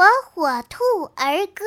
[0.00, 0.82] 火火兔
[1.14, 1.62] 儿歌。